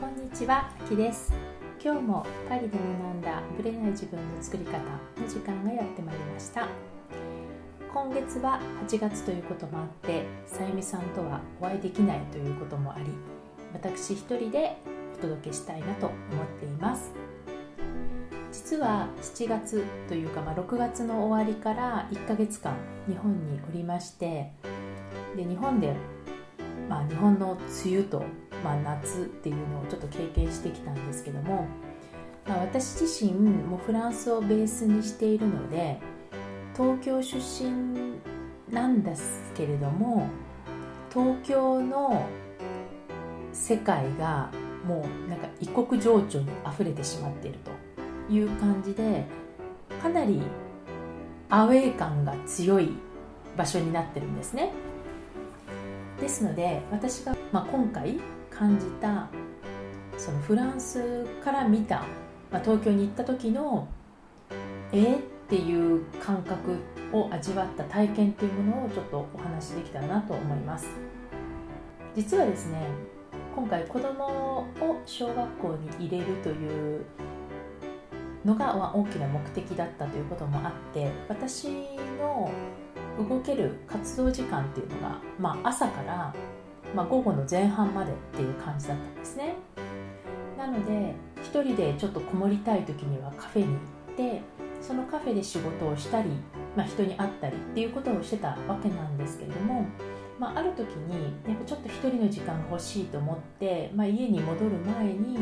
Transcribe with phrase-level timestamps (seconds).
[0.00, 1.32] こんにちは、あきです。
[1.82, 4.84] 今日もパリで学んだブレない自分の作り方の
[5.26, 6.68] 時間がやってまいりました。
[7.92, 13.06] 今月は8月ということもあってさゆみさんとはお会いできないということもあり
[13.72, 14.76] 私一人で
[15.18, 16.16] お届けしたいなと思っ
[16.60, 17.10] ています。
[18.52, 22.76] 実は7月というか、まあ、6月の終わりから1ヶ月間
[23.08, 24.52] 日本におりまして
[25.36, 25.96] で日本で、
[26.88, 28.24] まあ、日本の梅雨と
[28.64, 31.66] まあ、夏っていうのをちょっと経験してきたんですけども、
[32.46, 36.00] まあ、私自身もフランスをベースにしているので
[36.76, 38.18] 東京出身
[38.70, 40.28] なんですけれども
[41.12, 42.26] 東京の
[43.52, 44.50] 世界が
[44.86, 47.58] もうなんか異国情緒にあふれてしまっている
[48.28, 49.24] という感じで
[50.00, 50.40] かなり
[51.50, 52.90] アウェー感が強い
[53.56, 54.70] 場所になってるんですね。
[56.20, 58.20] ですので私が、まあ、今回
[58.58, 59.28] 感じた
[60.16, 62.04] そのフランスから見た、
[62.50, 63.88] まあ、東京に行った時の
[64.90, 66.78] えー、っていう感覚
[67.12, 70.88] を味わった体験っていうものをちょっとお話しできたらなと思います。
[72.14, 72.86] 実はですね
[73.54, 77.04] 今回子供を小学校に入れるという
[78.44, 81.68] のが大きな目的だったということもあって私
[82.18, 82.50] の
[83.18, 86.34] 動ける活動時間っていうのが、まあ、朝から
[86.94, 89.54] まあ、午後の前半までっていう感じだったんですね。
[90.56, 93.72] なので1人でちょっとこもりたい時にはカフェに行
[94.12, 94.42] って
[94.80, 96.30] そのカフェで仕事をしたり、
[96.76, 99.86] まあ、人に会ったりっていうことをしてたわけなんですけれども、
[100.38, 105.38] まあ、ある時にやっぱちょっと1人の時間が欲しいと思って、まあ、家に戻る前に、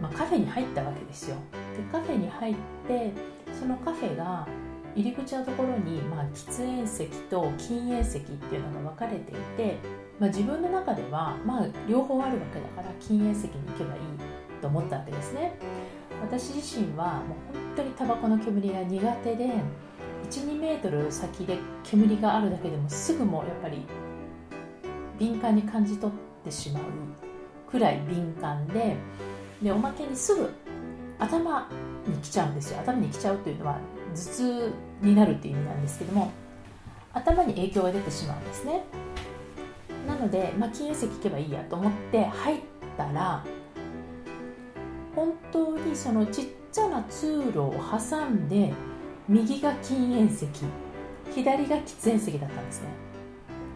[0.00, 1.36] まあ、カフェに入ったわけですよ。
[1.76, 2.54] でカフェに入っ
[2.88, 3.12] て
[3.58, 4.46] そのカフェが
[4.94, 9.76] 入り口のところに、まあ、喫煙席と禁煙席っていうのが分かれていて
[10.18, 14.00] まあ、自分の中では、まあ、両方あるわけだから禁煙席に行けばいい
[14.60, 15.58] と思ったわけですね。
[16.22, 19.50] 私自身はもう本当にタバコの煙が苦手で
[20.30, 23.86] 12メートル先で煙があるだけでもすぐもうやっぱり
[25.18, 26.82] 敏感に感じ取ってしまう
[27.70, 28.96] くらい敏感で
[29.62, 30.50] でおまけにすぐ
[31.18, 31.68] 頭
[32.06, 32.80] に来ちゃうんですよ。
[32.80, 33.78] 頭に来ちゃうというのは
[34.14, 34.72] 頭痛
[35.02, 36.30] になるっていう意味なんですけども
[37.12, 38.84] 頭に影響が出てしまうんですね。
[40.06, 42.60] なので、まあ、禁煙席行けばいいやと思って入っ
[42.96, 43.44] たら
[45.14, 47.74] 本当にそのちっちゃな通路を
[48.08, 48.72] 挟んで
[49.28, 50.64] 右が禁煙席
[51.34, 52.88] 左が喫煙席だったんですね。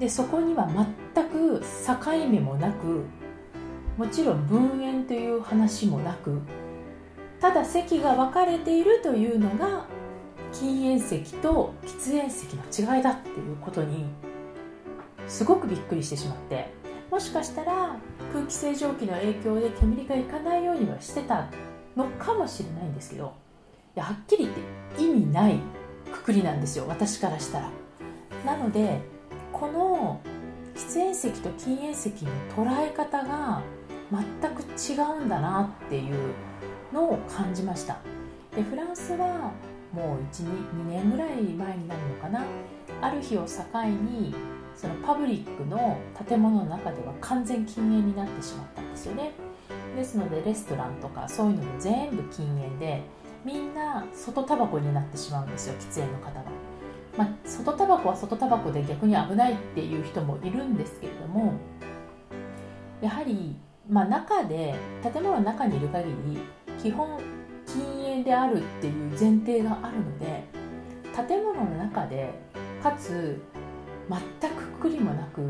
[0.00, 0.68] でそこには
[1.14, 3.04] 全く境目もなく
[3.96, 6.38] もちろん分煙という話もなく
[7.40, 9.86] ただ席が分かれているというのが
[10.52, 14.06] 禁煙席と喫煙席の違いだっていうことに
[15.28, 16.68] すごくびっくりしてしまって
[17.10, 17.96] もしかしたら
[18.32, 21.48] 空気清浄機の影響で煙がいかないようにはしてた
[21.96, 23.34] のかもしれないんですけど
[23.94, 24.56] いやはっきり言っ
[24.96, 25.58] て意味ない
[26.12, 27.70] くくりなんですよ私からしたら。
[28.44, 29.00] なので
[29.52, 30.20] この
[30.74, 33.62] 喫煙席と禁煙席の捉え方が
[34.10, 36.34] 全く違うんだなっていう
[36.92, 37.98] のを感じました。
[38.54, 39.52] でフランスは
[39.92, 42.44] もう12年ぐらい前になるのかな。
[43.00, 44.34] ある日を境に
[44.76, 49.32] そのパブリックの建物の中では完全禁煙になってしまったんですよね。
[49.96, 53.02] ですのでレストランとかそういうのも全部禁煙で
[53.44, 56.44] みんな外タバコになってしまうんですよ喫煙の方が、
[57.16, 61.54] まあ、外タバコは外タバコで逆に危ないっていう人もいるんですけれども
[63.00, 63.56] やはり、
[63.88, 66.40] まあ、中で建物の中にいる限り
[66.82, 67.18] 基本
[67.66, 70.44] 禁煙であるっていう前提があるので
[71.26, 72.34] 建物の中で
[72.82, 73.40] かつ
[74.08, 75.40] 全くくりもなく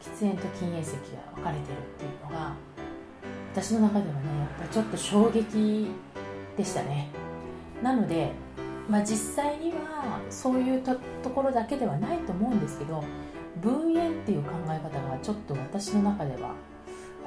[0.00, 2.54] 喫煙と禁煙席が分かれてるっていうのが
[3.52, 5.90] 私の中ではねやっぱりちょっと衝撃
[6.56, 7.10] でしたね。
[7.82, 8.32] なので、
[8.88, 13.02] まあ、実際にはそういうところだけではないと思うんですけど
[13.60, 16.54] 分煙っていう考え方がちょっと私の中では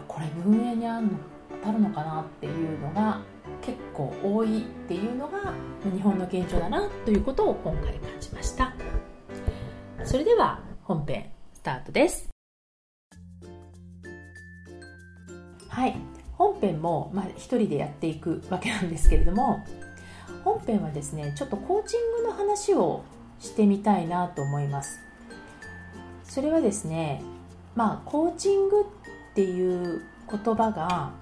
[0.08, 1.14] これ分煙にあるの
[1.62, 3.22] 当たるのかなっていうのが
[3.62, 5.54] 結構多いっていうのが
[5.84, 8.74] 日本の現状だなということを今回感じました。
[10.04, 12.30] それでは本編スタートです。
[15.68, 15.96] はい。
[16.34, 19.64] 本編も、まあ、一人でやっていくわけなんですけれども
[20.44, 23.04] 本編はですねちょっとコーチングの話を
[23.40, 25.00] してみたいなと思います。
[26.24, 27.24] それはですね
[27.74, 31.14] まあコーチングっていう言葉が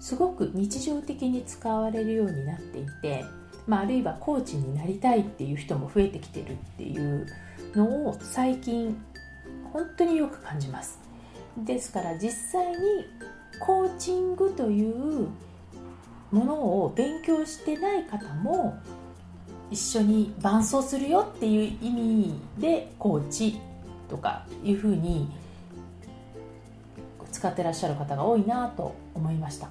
[0.00, 3.24] すごく日常的に使われるようになっていて、
[3.66, 7.26] まあ、あるいはコーチになりたいっていう人も増えてきてるっていう
[7.76, 8.96] のを最近
[9.72, 10.98] 本当によく感じます。
[11.58, 12.76] ですから実際に
[13.60, 15.28] コーチングという
[16.30, 18.78] ものを勉強してない方も
[19.70, 23.60] 一緒に伴走するよっていう意味でコーチ
[24.08, 25.28] とかいうふうに
[27.32, 29.70] 使ってらっしゃる方が多いなと思いました。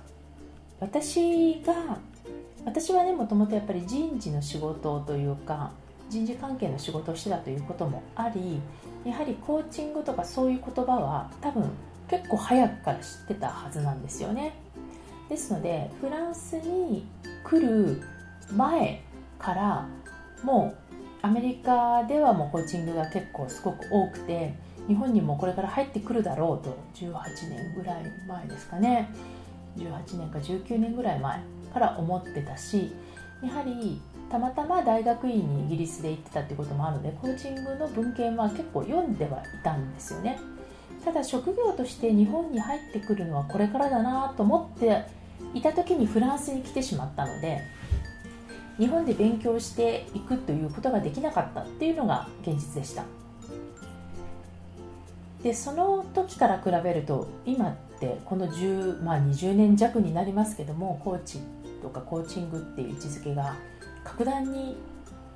[0.79, 1.97] 私が
[2.65, 5.71] 私はねもともとやっぱり人事の仕事というか
[6.09, 8.59] 人事関係の仕事をしてたということもあり
[9.05, 11.69] やはりコーチングとかそういう言葉は多分
[12.07, 14.53] 結構早くから知ってたはずなんですよね。
[15.29, 17.07] ですのでフランスに
[17.43, 18.01] 来る
[18.55, 19.01] 前
[19.39, 19.87] から
[20.43, 20.75] も
[21.23, 24.53] うアメリカではもうコーチングが結構すごく多くて
[24.87, 29.09] 日本にもこれから入ってくるだろうと18年ぐらい前ですかね。
[29.77, 31.39] 18年か19年ぐらい前
[31.73, 32.93] から思ってたし
[33.43, 40.39] やはりたまたま大学院にイギリスで行ってたってこともあるのでコーチングの文献は結構読んではいたんですよね。
[41.03, 45.03] ただ職業として日本に入ってくるのはこれからだなと思って
[45.53, 47.61] いた時にフランスに来てしまったので
[48.77, 53.03] 日本で勉強していくということができなかったっていうのが現実でした。
[55.43, 61.39] でその時から比べると今ってこの10、まあ、20年弱になりますけどもコーチ
[61.83, 63.55] とかコーチングっていう位置づけが
[64.05, 64.77] 格段に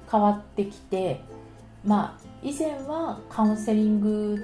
[0.09, 1.19] 変わってきて
[1.83, 4.37] まあ以前はカウンセリング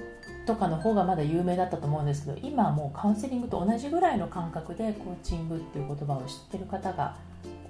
[0.45, 7.15] とかの方がまだ有名だったと思うんですけど今はもうカウンセリングと同じぐらいの感覚でコーチングっていう言葉を知ってる方が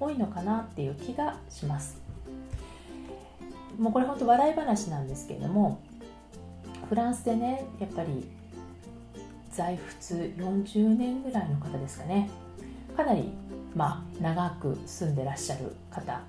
[0.00, 1.96] 多いのかなっていう気がします。
[3.78, 5.80] もうこれ本当笑い話なんですけれども
[6.88, 8.26] フランスでねやっぱり
[9.50, 12.28] 在仏40年ぐらいの方ですかね。
[12.96, 13.30] かなり
[13.76, 16.20] まあ長く住んでらっしゃる方。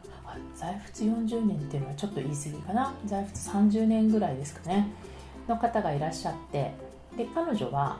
[0.56, 2.94] 在仏40年っていうのはちょっと言い過ぎかな。
[3.06, 4.88] 在仏30年ぐらいですかね。
[5.48, 6.74] の方がいらっしゃって。
[7.16, 7.98] で彼女は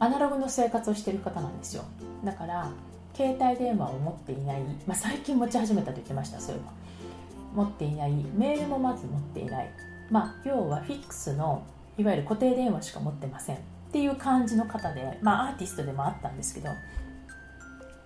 [0.00, 1.84] アナログの生活をしてる方なんですよ。
[2.24, 2.70] だから
[3.14, 8.12] 携帯電話を持っていない、まあ、最近持ち始めたと言ってましたそういえば持っていない。
[8.34, 9.70] メールもまず持っていない。
[10.10, 11.62] まあ要はフィックスの
[11.98, 13.56] いわゆる固定電話しか持ってません。
[13.56, 13.60] っ
[13.92, 16.70] ていう感じの方でまあアーティストでもあったんですけど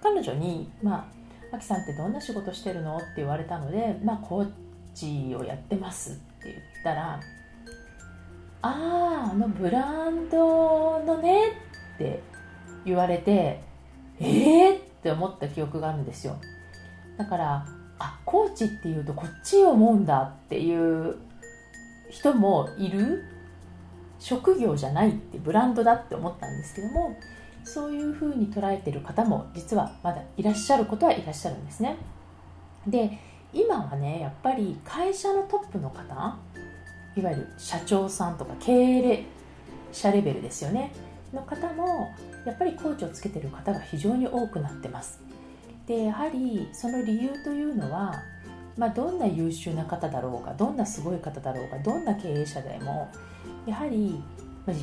[0.03, 1.09] 彼女にま
[1.53, 4.51] あ「アキさんってどんな仕事してるの?」って言われたので「まあコー
[4.95, 7.21] チをやってます」って言ったら
[8.63, 11.49] 「あああのブランドのね」
[11.95, 12.23] って
[12.85, 13.63] 言われて
[14.19, 16.37] 「ええー、って思った記憶があるんですよ。
[17.17, 17.67] だから
[17.99, 21.17] あコーチっていうとこっちを思うんだっていう
[22.11, 23.25] 人もいる。
[24.23, 27.17] 職業じゃないってブランドだって思ったんですけども
[27.65, 31.97] そういうふうに捉えてる方も実はまだいらっしゃることはいらっしゃるんですね。
[32.87, 33.19] で
[33.53, 36.37] 今はねやっぱり会社のトップの方
[37.17, 39.27] いわゆる社長さんとか経営
[39.93, 40.93] 者レベルですよね
[41.33, 42.11] の方も
[42.47, 45.21] やっぱりコーチをつけてる方が非常に多くなってます。
[45.87, 48.23] でやはりその理由というのは、
[48.77, 53.09] まあ、どんな優秀な方だろうかどんなすごい方だろうかどんな経営者でも
[53.67, 54.23] やはり、
[54.65, 54.77] まあ、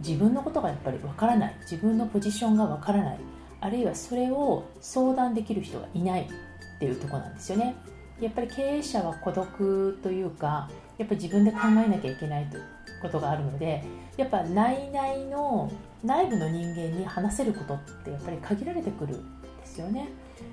[0.00, 1.56] 自分のことがやっぱりわからない。
[1.62, 3.18] 自分のポジションがわからない。
[3.60, 7.74] あるいはそれを相談できる人がいないっていうとこなんですよね。
[8.20, 12.64] やっぱり経営者は孤独というかやっぱり自分で考えなきゃいけないという
[13.02, 13.84] ことがあるので
[14.16, 15.70] やっぱ内々の
[16.02, 20.08] 内部の人間に話せることってやっぱり限られてくるんですよね。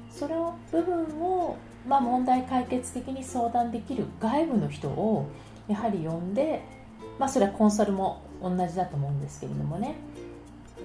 [0.09, 1.55] その部分を、
[1.87, 5.29] まあ、問題解決的に相談できる外部の人を
[5.67, 6.63] やはり呼んで、
[7.19, 9.95] まあ、それはコンサルも同じだと思うんですけれどもね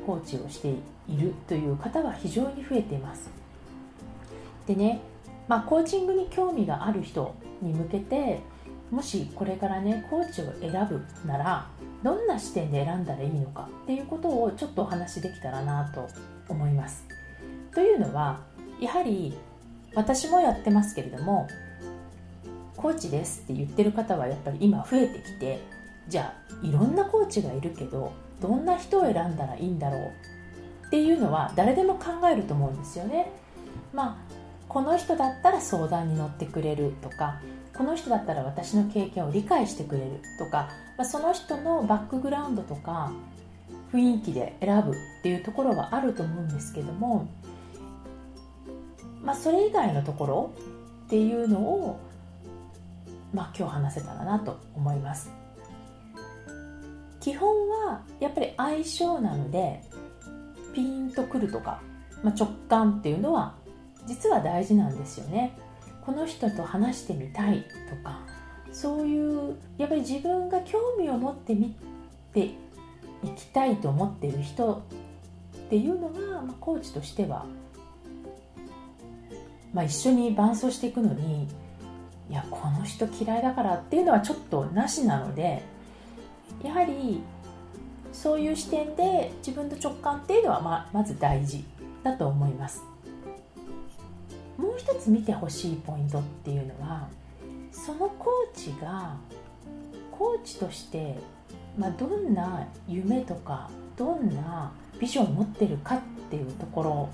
[0.07, 0.69] コーチをして
[1.09, 3.31] いるという方は非常に増えています。
[4.67, 5.01] でね、
[5.49, 8.41] まあ、コーチングに興味がある人に向けて
[8.91, 11.67] もしこれからねコーチを選ぶなら
[12.03, 16.09] どんな視点で選んだらいいのかっていうことをちょっとお話しできたらなと
[16.49, 17.07] 思います。
[17.75, 18.41] というのは
[18.81, 19.37] やはり
[19.95, 21.49] 私もやってますけれども
[22.77, 25.61] コーチですって言ってる方はやっぱり今増えてきて
[26.09, 30.13] じゃあいろんなコーチがいるけどどんな人を選んだらいいんだろう
[30.87, 33.31] っていうのは誰でも考えると思うんですよね。
[33.93, 34.17] まあ
[34.69, 37.41] この人だったら相談に乗ってくれるとか
[37.77, 43.13] この人だったら私の経験を理解してくれるとか、まあ、その人のバックグラウンドとか
[43.93, 47.29] 雰囲気で選ぶっていうところはあると思うんですけども、
[49.23, 50.53] まあ、それ以外のところ
[51.07, 52.01] っていうのを、
[53.33, 55.38] まあ、今日話せたらなと思います
[57.21, 59.83] 基本はやっぱり相性なので
[60.75, 61.81] ピンとくるとか、
[62.23, 63.55] まあ、直感っていうのは
[64.07, 65.53] 実は大事なんですよね。
[66.05, 68.21] この人と話してみたいとか
[68.73, 71.75] そういうやっぱり自分が興味を持ってみ
[72.33, 72.55] てい
[73.37, 77.45] きたいと思っている人っていうのが、まあ、コーチとしては、
[79.75, 81.47] まあ、一緒に伴走していくのに
[82.31, 85.63] いやこの人嫌いだからっていうのはちょっとなしなので
[86.63, 87.21] やはり
[88.13, 91.65] そういう視点で自分の直感っていうのはままず大事
[92.03, 92.83] だと思います。
[94.57, 97.09] もう一つ見てほしいポイントっていうのは
[97.71, 99.17] そのコーチが
[100.11, 101.15] コーチとして、
[101.77, 107.09] まあ、どんな夢とかどんなビジョンを持ってるかっていうところ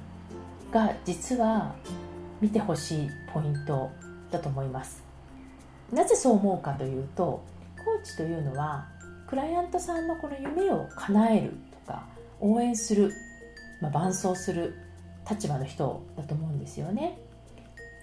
[0.73, 1.75] が実は
[2.41, 3.91] 見てほしいポイント
[4.31, 5.03] だと思います。
[5.93, 7.45] なぜそう思うかというと
[7.77, 8.89] コーチというのは
[9.35, 12.07] クライアントさんのこの夢を叶えるとか
[12.39, 13.13] 応援する、
[13.81, 14.77] まあ、伴走する
[15.29, 17.19] 立場の人だと思うんですよね。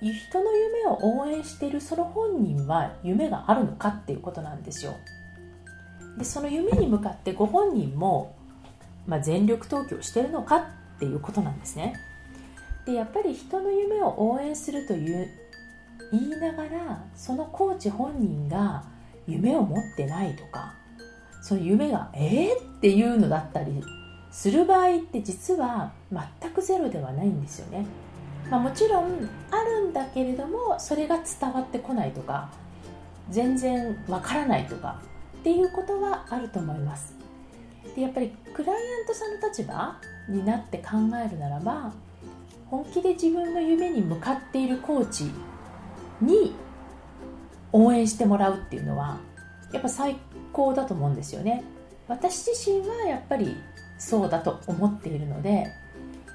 [0.02, 4.94] 人の夢を応援しているその本人は夢があるのかっていうことなんですよ。
[6.18, 8.36] でその夢に向かってご本人も、
[9.08, 11.94] まあ、全力投球してるのかっていうことなんですね。
[12.86, 15.30] でやっぱり人の夢を応援するという
[16.12, 18.84] 言いながらそのコーチ本人が
[19.28, 20.81] 夢を持ってないとか
[21.42, 23.84] その夢がえー、っていうのだったり
[24.32, 27.86] する場合って実は全くゼロではないんですよね、
[28.50, 32.50] まあ、もちろんあるんだけれどもそれが伝わってこないとか
[33.30, 35.02] 全然わからないとか
[35.40, 37.16] っていうことはあると思います。
[37.96, 40.92] でやっぱりクライアントさんの立場になって考
[41.26, 41.92] えるならば
[42.70, 45.32] 本気で自分の夢に向かっているコーチ
[46.22, 46.54] に
[47.74, 49.18] 応援してもらうっていうのは
[49.74, 50.16] やっぱ最
[50.54, 51.64] 高だと思うんですよね
[52.08, 53.56] 私自身はやっぱり
[53.98, 55.68] そうだと思っているので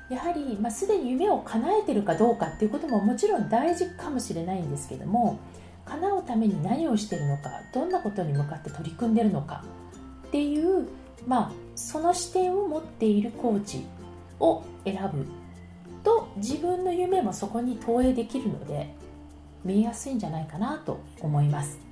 [0.09, 5.41] やはり、まあ、すでに夢を叶えてるかどうかっていうことももちろん大事かもしれないんですけども
[5.85, 9.65] 叶うために何をしてるのかどんなことに向かって取り組んでるのか
[10.29, 10.89] っていう、
[11.27, 13.85] まあ、その視点を持っているコーチ
[14.39, 15.27] を選ぶ
[16.05, 18.95] と自分の夢もそこに投影できるので
[19.65, 21.86] 見えやすいんじゃないかなと思います。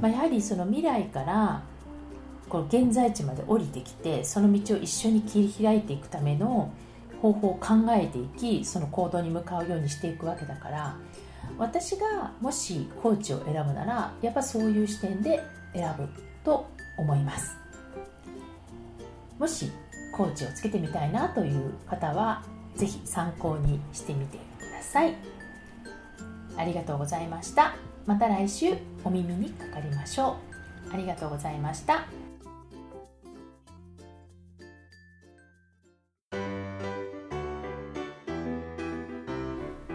[0.00, 1.62] まあ、やはりその未来から
[2.48, 6.70] この現在地まで降りてきてその道を一緒に切り開いていくための
[7.22, 10.96] 方法を考えていきその行動に向かうようにしていくわけだから
[11.58, 16.08] 私がもしコーチを選ぶならやっぱそういう視点で選ぶ
[16.44, 16.66] と
[16.98, 17.56] 思います。
[19.38, 19.70] もし
[20.12, 22.42] コーチをつけてみたいなという方は
[22.74, 25.14] 是非参考にしてみてください。
[26.56, 27.85] ありがとうございました。
[28.06, 30.36] また来週お耳にかかりましょ
[30.90, 30.94] う。
[30.94, 32.06] ありがとうございました。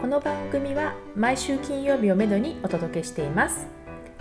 [0.01, 3.65] この番組は毎週金曜日をめどにお届けしています。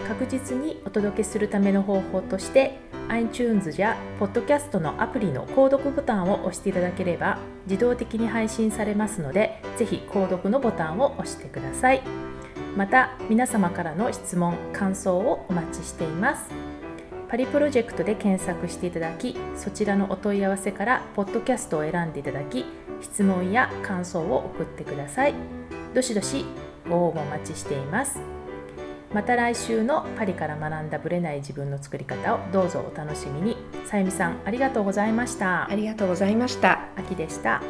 [0.07, 2.79] 確実にお届けするための方法として
[3.09, 12.30] iTunes や Podcast のアプリの購読ボタンを押していただければ自動的に配信されますのでぜひ購読のボタンを押してください。
[12.77, 16.45] また皆様からの質問感想をお待ちしています。
[17.29, 22.65] パリプロジェクトで検索していただきそちらのお問い合わせからポッドキャストを選んでいただき
[23.01, 25.35] 質問や感想を送ってください。
[25.95, 26.45] どしどし
[26.89, 28.19] ご応募お待ちしています。
[29.13, 33.57] また来週のパリから学んだブレない自分の作り方をどうぞお楽しみに。
[33.87, 35.71] さゆみさんありがとうございました。
[35.71, 36.81] ありがとうございました。
[36.97, 37.63] 秋でした